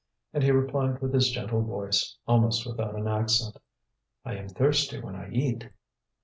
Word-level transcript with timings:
And 0.33 0.41
he 0.43 0.49
replied 0.49 0.99
with 0.99 1.13
his 1.13 1.29
gentle 1.29 1.61
voice, 1.61 2.17
almost 2.27 2.65
without 2.65 2.95
an 2.95 3.07
accent: 3.07 3.57
"I 4.25 4.33
am 4.33 4.49
thirsty 4.49 4.99
when 4.99 5.15
I 5.15 5.29
eat." 5.29 5.69